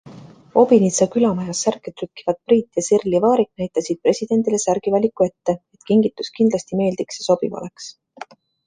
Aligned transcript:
Obinitsa 0.61 1.07
külamajas 1.15 1.59
särke 1.67 1.93
trükkivad 1.99 2.39
Priit 2.47 2.81
ja 2.81 2.85
Sirli 2.87 3.21
Vaarik 3.27 3.51
näitasid 3.63 4.03
presidendile 4.09 4.63
särgivaliku 4.67 5.31
ette, 5.31 5.59
et 5.79 5.89
kingitus 5.93 6.37
kindlasti 6.41 6.83
meeldiks 6.83 7.23
ja 7.23 7.31
sobiv 7.33 7.61
oleks. 7.63 7.97